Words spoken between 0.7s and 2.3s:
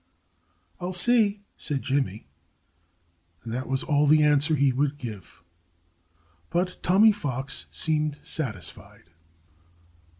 "I'll see," said Jimmy.